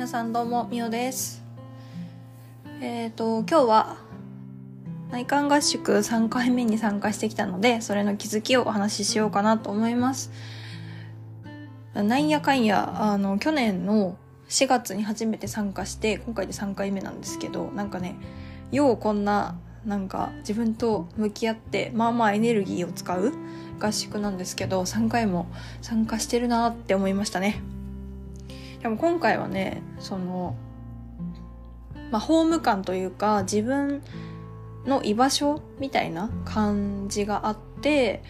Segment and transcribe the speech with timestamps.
[0.00, 1.44] 皆さんどうもみおです。
[2.80, 3.96] えっ、ー、と今日は
[5.10, 10.32] 内観合宿3回目に参加してきたのでそれの気づきをお話ししようかなと思います。
[11.92, 14.16] なんやかんやあの去年の
[14.48, 18.16] 4月に初めて参加して今回で3回目なんですけどなんかね
[18.72, 23.34] ようこんななんか自分と向き合ってまあまあエネルギーを使う
[23.78, 25.46] 合宿なんですけど3回も
[25.82, 27.60] 参加してるなって思いましたね。
[28.80, 30.56] でも今回はねその
[32.10, 34.02] まあホーム感というか自分
[34.86, 38.22] の居場所みたいな感じがあって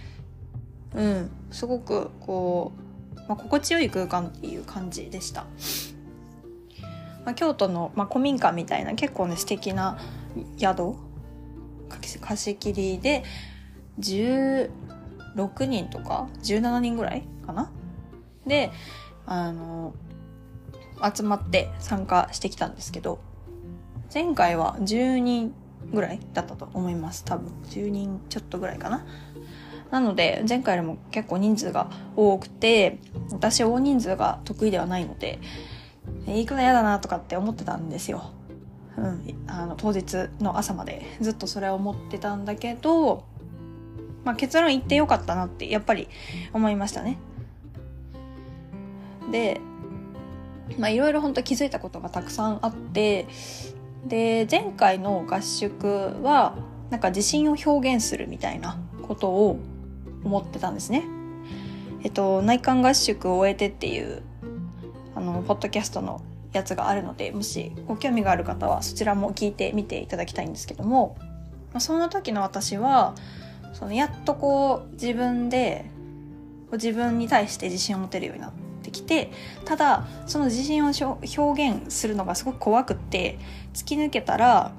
[0.95, 2.73] うんすごくこ
[3.17, 5.47] う、まあ、心地よい空間っていう感じでした、
[7.25, 9.99] まあ、京都の、まあ、古民家みたいな結構ね素敵な
[10.59, 10.95] 宿
[12.21, 13.25] 貸し切りで
[14.01, 14.71] 16
[15.67, 17.71] 人とか17人ぐらいかな？
[18.46, 18.73] で
[19.27, 19.95] あの
[21.15, 23.20] 集まって参加してきたんですけど
[24.12, 25.54] 前回は10人
[25.93, 27.52] ぐらいだったと思います多分。
[27.70, 29.04] 10人ちょっとぐらいかな。
[29.90, 32.98] なので前回よりも結構人数が多くて
[33.32, 35.40] 私大人数が得意ではないので
[36.26, 38.30] 行くの嫌だなとかって思ってたんですよ。
[38.96, 43.24] うん、あの当日の朝までずっとそれを思ってたんだけど、
[44.24, 46.09] まあ、結論言ってよかったなってやっぱり
[46.52, 47.18] 思いましたね。
[49.30, 49.60] で、
[50.79, 53.26] まあいろいろ本当気づいたことがたくさんあって、
[54.07, 55.87] で、前回の合宿
[56.23, 56.57] は
[56.90, 59.59] なんか自信を表現するみたいなことを
[60.24, 61.04] 思ってたんですね。
[62.02, 64.22] えっと、内観合宿を終えてっていう、
[65.15, 66.22] あの、ポッドキャストの
[66.53, 71.16] やつがあるのでもしご興味がある方はそちらも聞いてみていただきたいんですけども
[71.72, 73.15] まあその時の私は
[73.72, 75.84] そのやっとこう自分で
[76.72, 79.31] 自分に対して自信を持てるようになってきて
[79.65, 80.93] ただその自信を
[81.37, 83.39] 表現するのがすごく怖くって
[83.75, 84.73] 突き抜けたら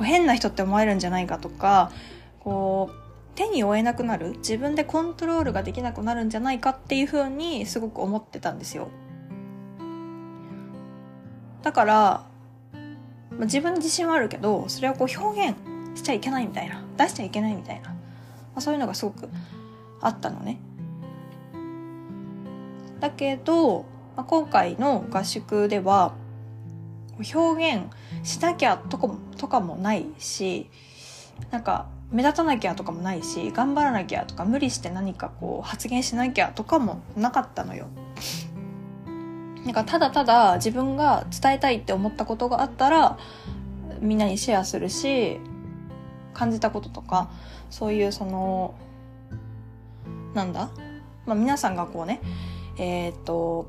[0.00, 1.92] 変な人って思われるんじゃないかとか
[2.40, 3.04] こう
[3.34, 8.88] 手に負えなくなる自分でコントロールができなくなるんじゃないかっていうふうにすごく思ってたんですよ。
[11.62, 15.56] だから、まあ、自分の自信はあるけどそれをこう表現
[15.94, 17.96] しちゃいけないみたいな出しちゃいけないみたいな、ま
[18.56, 19.28] あ、そういうのがすごく
[20.00, 20.58] あったのね。
[23.04, 23.82] だけど、
[24.16, 26.14] まあ、今回の合宿では
[27.34, 27.84] 表現
[28.22, 30.70] しなきゃとかとかもないし
[31.50, 37.88] なんか目立たなきゃとかもないし頑張らなきゃとか無理して何かこう発言しなきゃとかもなかったのよ。
[39.66, 43.18] なんかただただ自分が伝えたいって思ったことがあったら
[44.00, 45.40] みんなにシェアするし
[46.32, 47.30] 感じたこととか
[47.68, 48.74] そういうその
[50.32, 50.70] なんだ、
[51.26, 52.22] まあ、皆さんがこうね
[52.78, 53.66] えー、っと、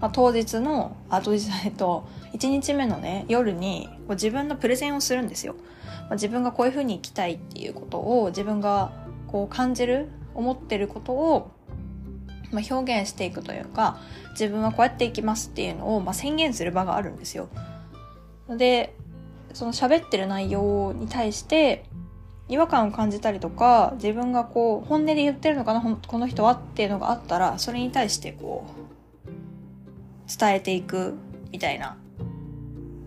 [0.00, 5.54] まあ、当日のあ当日 えっと1日目のね夜に自分のプレゼンをするんですよ、
[6.02, 8.92] まあ、自分がこういうふうに生きたいっていうことを自分が
[9.26, 11.50] こう感じる思ってることを
[12.52, 13.98] まあ、表現していくというか
[14.30, 17.48] 自分はこうやっていきますっていうのを、まあ、宣言する場があるんですよ。
[18.48, 18.94] で
[19.52, 21.84] その喋ってる内容に対して
[22.48, 28.66] 違和感を感じたりとか自分がこう本音で言ってるのかなこの人はっていうのがあったらそれに対してこ
[29.26, 31.14] う伝えていく
[31.50, 31.96] みたいな、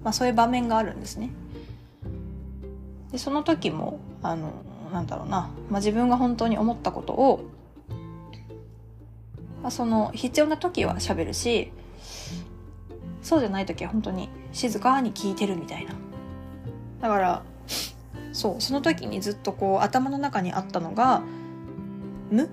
[0.04, 1.32] まあ、そういう場面があるんですね。
[3.12, 4.52] でその時もあの
[4.92, 7.46] なんだろうな、まあ、自分が本当に思ったことを
[9.62, 11.72] まあ、その必要な時は喋るし
[13.22, 15.94] そうじゃない時は本当に静かに聞いてるみたいな。
[17.02, 17.44] だから
[18.32, 21.24] そうその時にずっとこう頭の中にあったのが
[22.32, 22.50] 「無」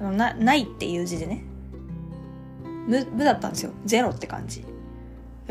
[0.00, 1.44] なないっていう字でね。
[2.86, 3.72] 無無だったんですよ。
[3.84, 4.64] ゼロって感じ。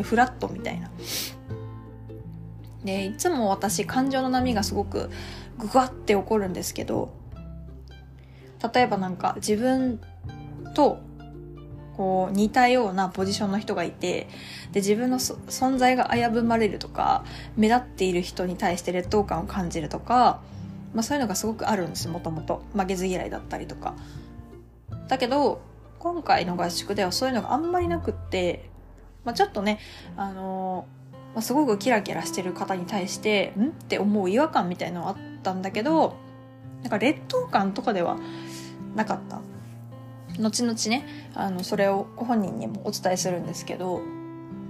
[0.02, 0.90] フラットみたいな。
[2.84, 5.10] でいつも私感情の波がすごく
[5.58, 7.12] グワって起こるんですけど
[8.74, 10.00] 例えばなんか自分
[10.74, 11.00] と
[11.98, 14.28] こう似たようなポジションの人がいて
[14.72, 20.40] で自分の存在が危ぶまれるとか目立っている人に対して劣等感を感じるとか、
[20.94, 22.62] まあ、そういうのがすごくあるんですもともと。
[22.76, 23.96] 負けず嫌いだったりとか。
[25.08, 25.60] だけど
[25.98, 28.70] 今回の合宿ではそういうのがあんまりなくって、
[29.26, 29.80] まあ、ちょっとね
[30.16, 30.86] あの、
[31.34, 33.70] まあ、すごくキラキラしてる方に対してん？
[33.70, 36.16] って思う違和感みたいのはあったんだけど
[36.84, 38.18] なんか劣等感とかでは
[38.96, 39.42] なかった。
[40.40, 44.02] 後々ねあのそれをご本人にもお伝えするんですけど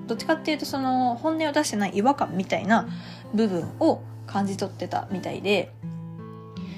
[0.07, 2.87] どっちかっていうとその本音を出してない違和感みたいな
[3.33, 5.73] 部分を感じ取ってたみたいで、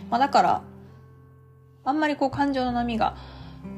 [0.10, 0.62] まあ、だから
[1.86, 3.18] あんまりこう感情の波が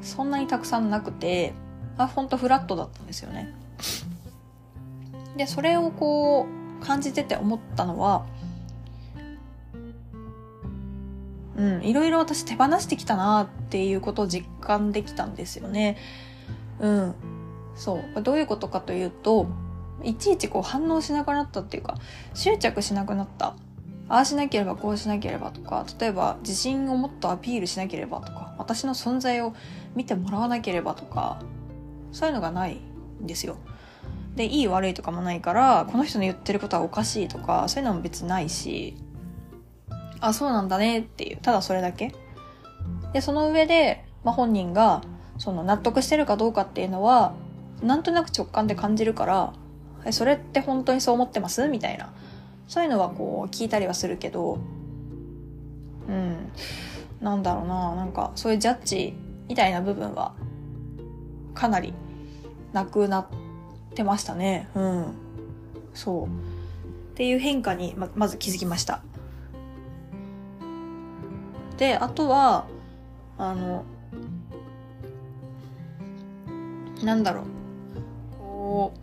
[0.00, 1.52] そんなにたくさんなくて
[1.98, 3.54] あほんとフラットだったんですよね。
[5.36, 6.46] でそれをこ
[6.80, 8.26] う感じてて思ったのは
[11.56, 15.96] うんいろいろ私手放してきたなっていうことを実感できたんですよね。
[16.80, 17.14] うん。
[17.74, 18.22] そう。
[18.22, 19.46] どういうことかというと
[20.02, 21.96] いちいちこう反応しなくなったっていうか
[22.34, 23.54] 執着しなくなった。
[24.08, 29.54] ああしなければこうしなければとか例えば自信をもっとアピールしなければとか私の存在を
[29.94, 31.40] 見てもらわなければとか
[32.10, 32.80] そういうのがない
[33.22, 33.56] んですよ。
[34.36, 38.96] でいい悪いとかもないからこの人の言ってることはおかしいとかそういうのも別にないし
[40.22, 41.36] あそうなんだねっていう。
[41.36, 42.14] ただそれだけ。
[43.12, 45.02] でその上で、まあ、本人が
[45.36, 47.34] その納得してるかどうかっていうのは
[47.82, 51.68] なんとなく直感で感じるからそれって本当にそう思ってます？
[51.68, 52.12] みたいな。
[52.68, 54.58] そういうのはこう聞いたりはするけど
[56.08, 56.50] うん。
[57.20, 57.94] なんだろうな。
[57.94, 59.14] なんかそういうジャッジ
[59.48, 60.34] みたいな部分は
[61.54, 61.92] かなり
[62.72, 63.26] なくなっ
[63.94, 64.68] てましたね。
[64.74, 65.14] うん。
[65.94, 66.26] そう。
[66.26, 66.28] っ
[67.14, 69.02] ていう変化にままず気づきました。
[71.76, 72.66] であとは
[73.38, 73.84] あの
[77.02, 77.44] なんだろう
[78.38, 79.02] こう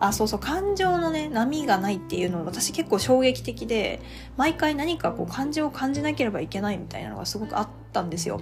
[0.00, 4.02] あ、そうそう、感情のね、波がないっていうのは私結構衝撃的で、
[4.36, 8.40] 毎回何かこう感情を感じなければいけないみたいなのがすごくあったんですよ。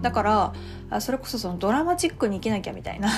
[0.00, 0.54] だか
[0.90, 3.10] ら、それこそそのドラマチックに生きなきゃみたいな。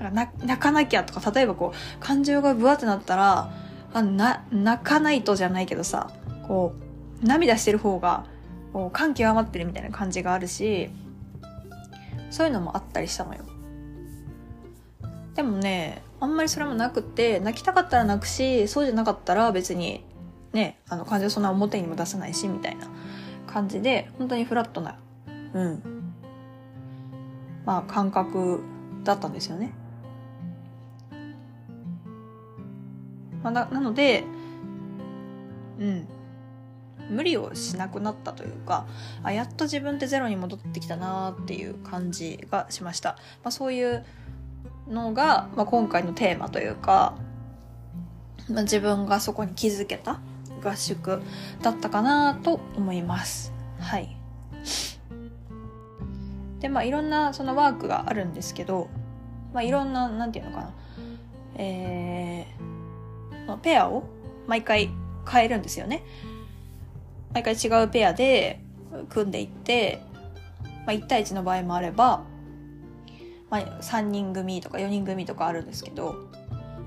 [0.00, 3.52] 泣かなきゃとか、例えばこう、感情がブワってなったら、
[3.92, 6.10] あな、泣かないとじゃないけどさ、
[6.50, 6.74] こ
[7.22, 8.26] う、涙してる方が、
[8.72, 10.90] こう、感極まってるみたいな感じがあるし、
[12.30, 13.44] そういうのもあったりしたのよ。
[15.34, 20.04] でもねあんまりそれもなくて泣きたかったら泣くしそうじゃなかったら別に
[20.52, 22.88] ねあの感情そんな表にも出さないしみたいな
[23.46, 24.98] 感じで本当にフラットな
[25.54, 26.12] うん
[27.64, 28.60] まあ感覚
[29.04, 29.72] だったんですよね。
[33.42, 34.24] まあ、ななので
[35.78, 36.08] うん
[37.10, 38.86] 無理をしなくなったというか
[39.22, 43.10] あやっと自分ってゼロに戻ってきたなっていう感じがしました、
[43.42, 44.04] まあ、そういう
[44.88, 47.16] のが、まあ、今回のテーマというか、
[48.48, 50.20] まあ、自分がそこに気づけた
[50.62, 51.22] 合宿
[51.62, 53.52] だったかなと思います。
[53.78, 54.16] はい。
[56.60, 58.88] で、まあいろんなそのワークがあるんですけど、
[59.54, 60.74] まあいろんな、なんていうのかな、
[61.56, 64.04] えー、ペアを
[64.46, 64.90] 毎回
[65.28, 66.04] 変えるんですよね。
[67.32, 68.60] 毎回違うペアで
[69.08, 70.02] 組んでいって、
[70.86, 72.24] まあ1対1の場合もあれば、
[73.50, 76.14] まあ、3人組とか4人組とかあるんですけど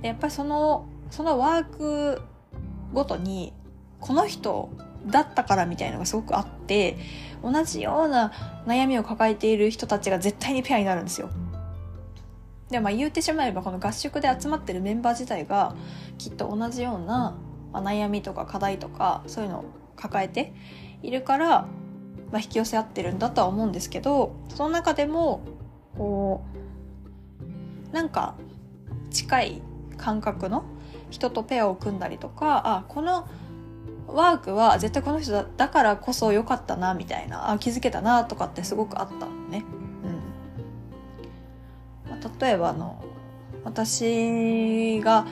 [0.01, 2.21] やっぱりそのそのワーク
[2.93, 3.53] ごとに
[3.99, 4.69] この人
[5.05, 6.97] だったからみたいのがすごくあって
[7.43, 8.31] 同じような
[8.65, 11.29] 悩みを抱えている人たちが絶対にペアになるんですよ。
[12.69, 15.75] でまあ言うてしまえばこの合宿で集まってるメンバー自体が
[16.17, 17.37] きっと同じような、
[17.71, 20.53] まあ、悩みとか課題とかそういうのを抱えて
[21.01, 21.67] いるから、ま
[22.33, 25.41] あ、引き寄せ合ってるんだとは思うんですけどその中でも
[25.97, 26.43] こ
[27.91, 28.35] うなんか
[29.11, 29.61] 近い
[29.97, 30.63] 感覚の
[31.09, 33.27] 人とペアを組んだりとかあこの
[34.07, 39.63] ワークは絶対この人だだからこそ良かったなみたいなあ気づけたなとかってすごくあったのね。
[42.05, 43.03] うんまあ、例えばあの
[43.63, 45.25] 私が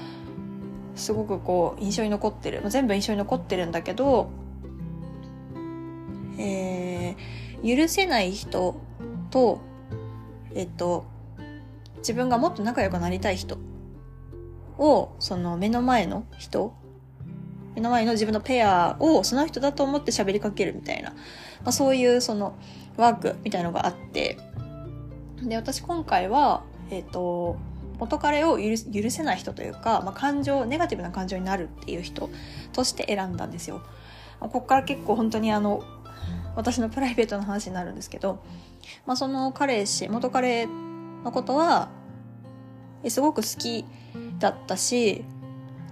[0.96, 4.30] すごくこう印象に残ってる、全部印象に残ってるんだけど、
[6.38, 8.79] えー、許せない人
[9.29, 9.61] と
[10.55, 11.05] えっと、
[11.97, 13.57] 自分がもっと仲良くなりたい人
[14.77, 16.73] を、その目の前の人、
[17.75, 21.17] 目の前の自分のペアをその人だと思って喋りかけるみたいな、ま
[21.67, 22.57] あ、そういうその
[22.97, 24.38] ワークみたいのがあって、
[25.41, 27.57] で、私今回は、えっ、と、
[27.97, 32.29] 元彼を許許せない人というか、まあ、感情、ネガティブな感情になるっていう人
[32.73, 33.81] として選んだんですよ。
[34.39, 35.83] ここから結構本当にあの、
[36.55, 38.43] 私のプライベートの話になるんですけど、
[39.05, 40.67] まあ、その彼氏、元彼
[41.24, 41.89] のことは、
[43.08, 43.86] すごく好き
[44.39, 45.24] だったし、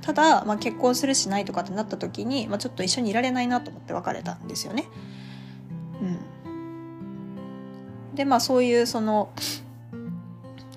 [0.01, 4.86] ただ、まあ、結婚するしないとかってなった時に、まあ、ちょっと一緒にいられないなと思って別れたんですよね。
[6.01, 6.06] う
[8.13, 8.16] ん。
[8.16, 9.30] で、まあそういうその、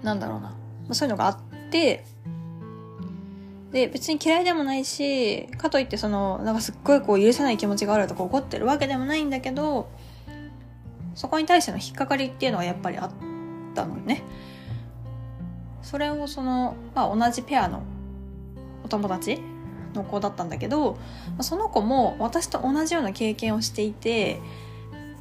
[0.02, 0.48] なんだろうな。
[0.48, 0.56] ま
[0.90, 1.38] あ、そういうのがあっ
[1.70, 2.04] て、
[3.72, 9.88] で、別に嫌いでもないし、かといってその、なんかすっごいこう許せない気持ちがあるとか怒ってるわけでもないんだけど、
[11.14, 13.10] そこに対しての引っかかりっていうのはやっぱりあっ
[13.74, 14.22] たのね。
[15.82, 17.82] それをその、まあ、同じペアの
[18.84, 19.40] お友達
[19.94, 20.98] の子だったんだけど、
[21.40, 24.38] その子も私と同じような経験をしていて、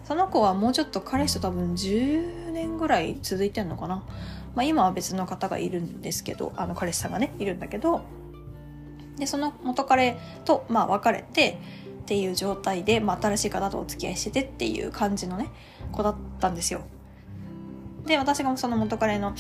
[0.03, 4.03] その子はもうちょっと彼氏と多分10年ぐらい続いてんのかな。
[4.55, 8.01] まあ今は別の方がいるんですけど、あの彼氏さんがね、いるんだけど、
[9.18, 11.60] で、その元彼と、まあ別れて、
[12.01, 15.50] っていう状態で、まあ、新しい方とお付き合いしててっていう感じのね
[15.94, 16.82] 子だったんですよ。
[18.06, 19.34] で私がその元彼の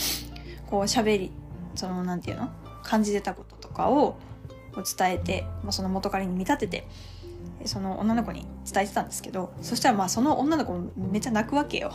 [0.69, 1.31] こう喋り
[1.75, 2.49] そのなんていうの
[2.83, 4.17] 感じてたこととかを
[4.97, 6.87] 伝えて、まあ、その元彼に見立てて
[7.65, 11.91] その女の子に伝えてたんですけどそしたらまあその女の子めっちゃ泣くわけよ。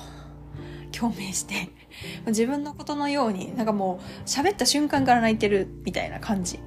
[0.92, 1.71] 共鳴して
[2.26, 6.61] 自分のことのようになんかもう喋った瞬間から泣いてるみたいな感じ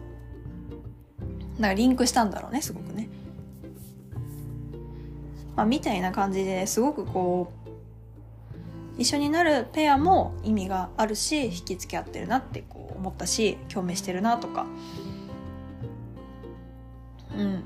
[1.60, 3.10] なんかリンクしたんだろうねすごくね。
[5.56, 7.51] まあ、みたいな感じですごくこ
[8.98, 14.66] う一緒になるペアも意味があるし引き付け合ってるなってこう思ったし共鳴してるなとか。
[17.36, 17.63] うん。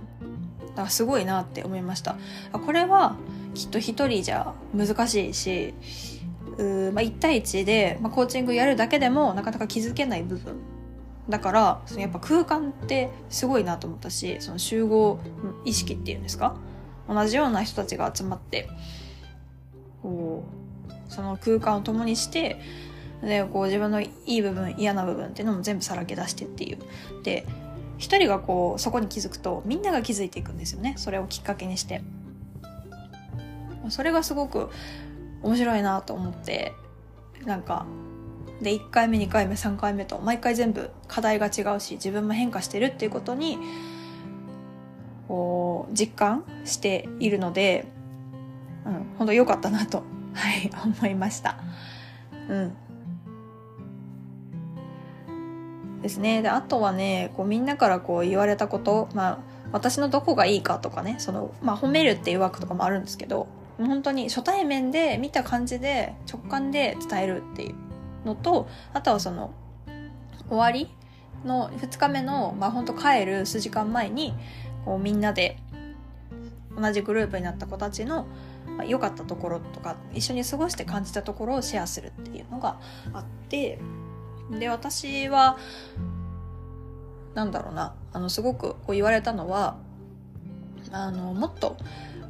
[0.70, 2.18] だからすごいなって思いました。
[2.52, 3.16] これは
[3.54, 5.76] きっと一人じゃ難しいし
[6.58, 10.73] う、まあ、1対1で、まあ、コーチングやるだけでもなかなか気づけない部分。
[11.30, 15.20] だからそのやっぱ空間ってすごいなと思ったしその集合
[15.66, 16.56] 意識っていうんですか？
[17.08, 18.70] 同じような人たちが集まって
[20.02, 20.44] こ
[20.90, 22.60] うその空間を共にして
[23.22, 26.78] でこう自分のいい部分嫌な部分っていうのも全部さらけ出してっていう。
[27.24, 27.46] で
[27.98, 30.96] 一人がこうそこに気づくとみんなが気づいていくんですよね。
[30.98, 32.02] それをきっかけにして。
[33.90, 34.70] それがすごく
[35.42, 36.74] 面白いなと思って
[37.46, 37.86] なんか
[38.62, 43.58] で1回目2回目3回目と毎回全部課題が違うし自分も変化してるっていうことに
[45.28, 47.86] こう実感しているので、
[48.86, 50.70] うん、本当良かったなと、 はい、
[51.00, 51.58] 思いました。
[52.50, 52.74] うん。
[56.02, 56.42] ですね。
[56.42, 59.38] で、あとはね、こうみんなからこう言われたこと、まあ、
[59.72, 67.76] 私のどこがいいかとかね、その、まあ、褒めるっていう枠とかもあるんですけど、本当に初対面で見た感じで直感で伝えるっていう
[68.26, 69.54] のと、あとはその、
[70.50, 70.90] 終わり
[71.46, 74.34] の2日目の、まあ本当帰る数時間前に、
[74.86, 75.58] こうみんなで
[76.78, 78.28] 同じグループになった子たちの
[78.88, 82.80] 良かったところとか一緒に過ごして感じたところをシェアするっていうのが
[83.14, 83.80] あって
[84.52, 85.58] で私は
[87.34, 89.78] なんだろうなあのすごくこう言われたのは
[90.92, 91.78] あのもっと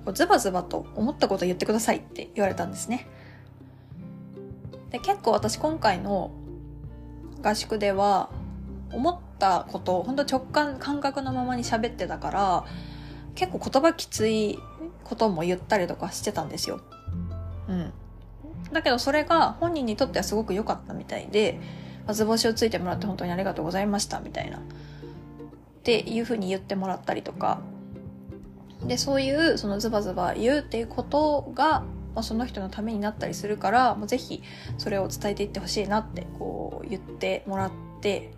[0.06, 3.08] こうズバズバと思ったこと言ってくださいって言われたんですね。
[4.94, 6.32] で結構私今回の
[7.42, 8.30] 合宿では
[8.92, 12.66] 思ったこと本当直感感覚のままに喋ってたから
[13.36, 14.60] 結構言葉きつい
[15.04, 16.80] ことも言ったりとかしてたんですよ。
[17.68, 17.94] うん。
[18.72, 21.60] だけどそれが本人にとってはすごく良かったみたいで、
[22.12, 24.58] 図星をついてもらって本当にありがとうございましたみたいな。
[24.58, 24.62] っ
[25.84, 27.62] ていうふうに言ってもらったりとか。
[28.86, 31.84] で、そういうそのズバズバ言うっていうことが、
[32.16, 34.44] まあ、その人のためになったりするから、もうぜひ
[34.78, 38.32] それを伝えていってほしいなってこう言ってもらって、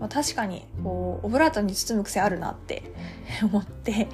[0.00, 2.82] まあ、確かにこうオブラートに包む癖あるなって
[3.42, 4.08] 思って、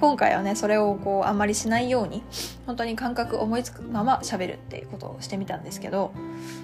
[0.00, 2.22] 今回はねそれをこうあんまりしないように
[2.66, 6.12] 本当に感覚思いつくまま喋るっていうことをしてみたんですけど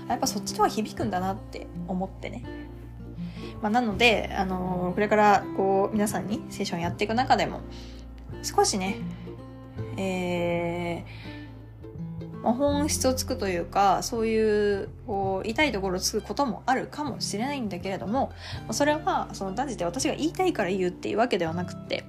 [0.09, 2.45] やっぱそっちの方が響くんだなって思ってね。
[3.61, 7.61] まあ、なので、あのー、これからこう皆さんにセッションやっていく中でも
[8.43, 8.97] 少しね、
[9.97, 11.41] えー
[12.43, 18.33] まあ、本質をつくというかそういうこう痛いところをつくこともあるかもしれないんだけれども
[18.71, 22.05] それはその断じて私が言いたいから言うっていうわけではなくて、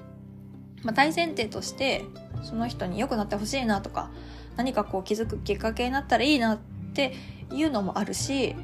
[0.84, 2.04] まあ、大前提として
[2.44, 4.10] その人に良くなってほしいなとか
[4.56, 6.60] 何かこう気づくきっかけになったらいいなっ
[6.94, 7.14] て
[7.52, 8.56] いうのもあるし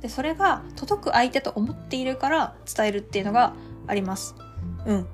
[0.00, 3.52] でそれが届く相手と思っているから伝えるっていうのが
[3.86, 4.36] あります。
[4.86, 5.06] うん。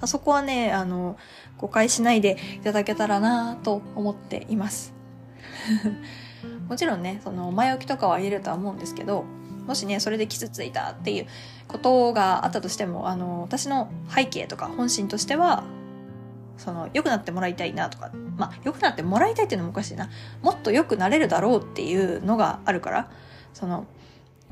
[0.00, 1.16] あそこはね、あの、
[1.58, 4.92] 誤解しないでいただけたらなと思っています。
[6.68, 9.24] もちろんね、その前置きとかは入れるとは思うんですけど、
[9.66, 11.26] もしね、それで傷ついたっていう
[11.68, 15.64] ことがあったとしても、あの、私の背景とか本心としては、
[16.58, 20.10] その、良くなってもらいたいなとか、まあ、良くなってもらいたいっていうのもおかしいな。
[20.42, 23.10] もっと良くなれるだろうっていうのがあるから、
[23.54, 23.86] その、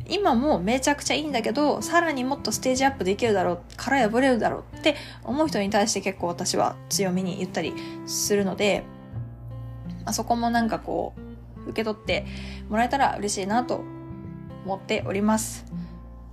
[0.08, 7.72] 今もめちゃくちゃいいんだけど、さらにもっとステージアップできるだろう、殻破れるだろうって思う人に対して結構私は強めに言ったり
[8.06, 8.84] するので、
[10.04, 11.14] あそこもなんかこ
[11.66, 12.26] う、受け取って
[12.68, 13.82] もらえたら嬉しいなと
[14.64, 15.64] 思っております。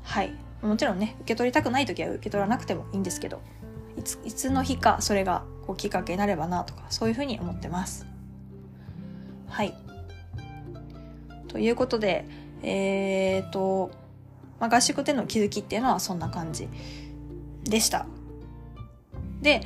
[0.04, 0.34] はい。
[0.62, 3.42] もちろんね、受け取りたくない時は受け取らなくてもいいんですけど、
[3.98, 8.06] いつ、いつの日かそれがこうきっかけになればなとか、そういうふうに思ってます。
[9.48, 9.76] はい。
[11.48, 12.26] ということで、
[12.64, 13.92] えっ、ー、と、
[14.60, 16.68] まあ、合宿での気づきっていうのはそんな感じ
[17.64, 18.06] でした。
[19.42, 19.62] で、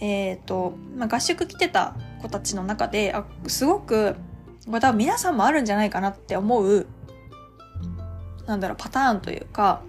[0.00, 4.16] えっ、ー、と、まあ、合宿来てた子たちの中で、あ、すごく
[4.66, 6.86] これ多分皆さんもあるんじゃないかなって思う、
[8.46, 9.82] なんだろう、パターンというか、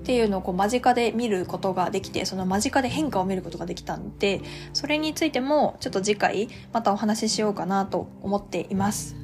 [0.00, 4.40] っていうのをこう間近で見ることができて、その間近で変化を見ることができたんで、
[4.72, 9.16] それについてもちょっと次回またお話ししようかなと思っています。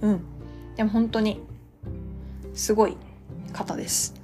[0.00, 0.24] うん。
[0.76, 1.40] でも本当に、
[2.56, 2.96] すごい
[3.52, 4.14] 方です。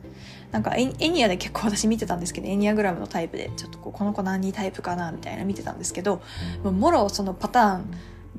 [0.50, 6.20] なんかエニアで結構私見てたんですけど、エニアグラムのタイプで、ちょっとこう、この子何タイプかなみたいな見てたんですけど、
[6.62, 7.84] もろそのパターン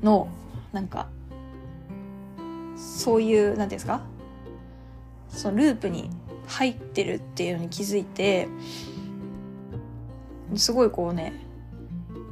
[0.02, 0.28] の、
[0.72, 1.08] なんか、
[2.76, 4.02] そういう、なんていうんですか？
[5.28, 6.10] そのループに
[6.46, 8.46] 入ってるっていうのに気づいて、
[10.54, 11.32] すごいこうね、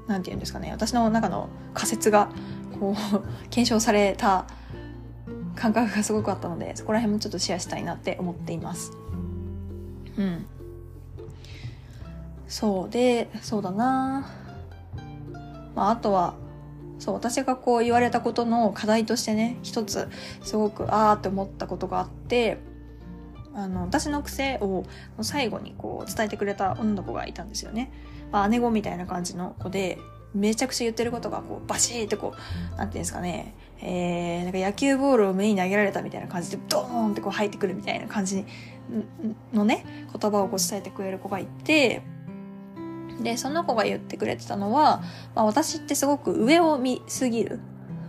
[0.06, 2.28] なんて言うんですかね、私の中の仮説が、
[2.78, 4.46] こう、検証された
[5.62, 8.90] 感覚がすごくあったので、そこら辺もちょっとシェアしたいなって思っています。
[10.18, 10.44] うん。
[12.48, 14.28] そうで、そうだな
[15.76, 16.34] まあ、あとは、
[16.98, 20.08] そう、私がこう言われたことの課題としてね、一つ、
[20.42, 22.58] すごく、あーって思ったことがあって、
[23.54, 24.84] あの、私の癖を
[25.20, 27.92] 最後にこう伝えてくれた女の子がいたんですよね。
[28.32, 29.96] まあ、姉子みたいな感じの子で、
[30.34, 32.34] めちゃくちゃ言ってることがこうバシーってこ
[32.74, 33.54] う、なんていうんですかね、
[33.84, 38.44] えー、なんか野球ボールを目に投げられたみたいな感じでドーンってこう入ってくるみたいな感じ
[39.52, 42.02] のね、言葉をこう伝えてくれる子がいて、
[43.20, 45.02] で、その子が言ってくれてたのは、
[45.34, 47.60] まあ、私ってすごく上を見すぎる。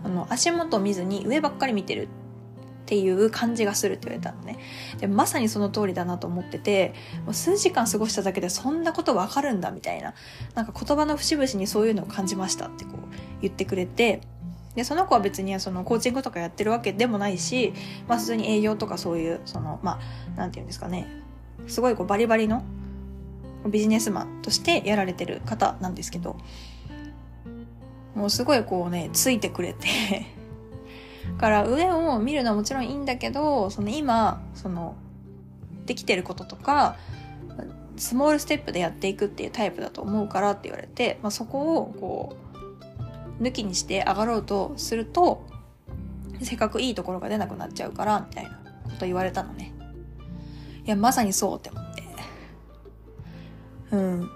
[0.03, 4.60] あの、足元を見ずに上ばっかり見てるっていう感じがするって言われたのね。
[5.00, 6.94] でまさにその通りだなと思ってて、
[7.25, 10.13] もう数時間過ごしただけでそんなことわかるんだみたいな、
[10.56, 12.98] なんか言葉の節々にそういうのを感じましたってこう
[13.42, 14.22] 言ってくれて、
[14.75, 17.74] で、その子は別にそのコーチングとかやってるわけでもないし、
[18.08, 20.00] まあ普通に営業とかそういう、その、ま
[20.36, 21.08] あ、なんて言うんですかね、
[21.68, 22.63] すごいこうバリバリの
[23.68, 26.38] ビジネスマンとしてやられてる方なんですけど、
[28.16, 29.88] もうすごいこうね、ついてくれて。
[31.38, 34.96] から上を見るのはもちろんいいんだけど、その今、その、
[35.86, 36.98] できてることとか、
[37.98, 42.52] スモールステップでやっていくっていうタイプだと思うからって言われて、まあ、そこをこう、
[43.44, 45.46] 抜きにして上がろうとすると、
[46.42, 48.50] せっかくいいところが出なくなっちゃうから、みたいな
[48.86, 49.74] こと言われたのね。
[50.86, 52.03] いや、まさにそうって思って。
[53.92, 54.29] うん。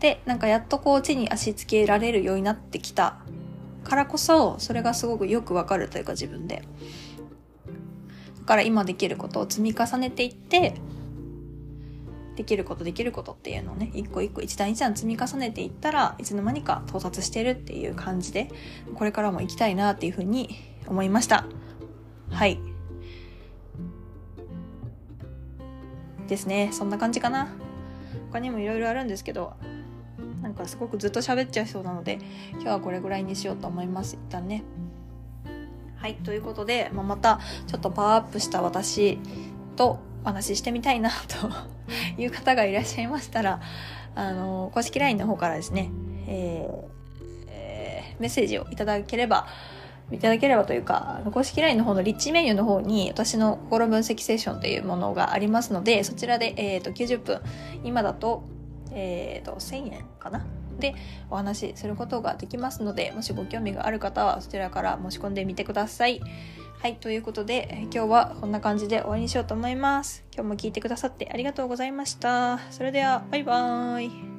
[0.00, 3.18] で、なんかやっとこう地に足つけられるようになってきた
[3.84, 6.62] からこそ、それがすごくよくわかるというか自分で。
[8.40, 10.74] だから今できることを積み重ねていって、
[12.36, 18.50] できることできることっていうのをね、一個一個一段一段積み重ねていったらいつの間にか到達してるっていう感じで、
[18.94, 21.46] これからも行きたいなっていうふうに思いました。
[22.30, 22.58] はい。
[26.28, 26.70] ですね。
[26.72, 27.48] そんな感じかな。
[28.30, 29.54] 他にもいろいろあるんですけど、
[30.44, 32.18] なんかすごくずっと喋っちゃいそうなので
[32.52, 34.62] 今日はこれぐらいにしようと思います一旦ね
[35.96, 39.18] はいということで、まあ、またちょっとパワーアップした私
[39.74, 43.60] とお話ししてみたいなという方がいらっしゃいましたら
[44.14, 45.90] あの公式 LINE の方からですね、
[46.26, 46.84] えー
[47.48, 49.46] えー、メッセージをいただければ
[50.12, 57.40] いただければというか、公式 LINE の方のリッチメニューの方に私の心分析セッションというものがありますので、そちらで、えっ、ー、と、90分、
[57.84, 58.44] 今だと
[58.94, 60.44] えーと、1000円かな？
[60.78, 60.94] で
[61.30, 66.20] お話しすることができますのでもしご興味がある方はそちらから申し込んでみてください。
[66.84, 70.22] はい、ということで今日はこんな感じで終わりにしようと思います。
[70.34, 72.58] 今日も聞いてくださってありがとうございました。
[72.70, 74.33] それではバイバーイ。